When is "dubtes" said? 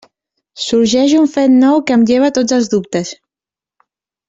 2.75-3.13